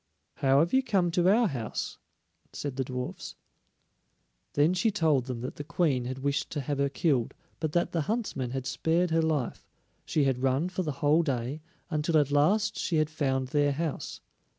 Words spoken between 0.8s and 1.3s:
come to